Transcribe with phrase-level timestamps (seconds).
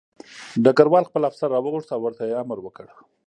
[0.63, 2.87] ډګروال خپل افسر راوغوښت او ورته یې امر وکړ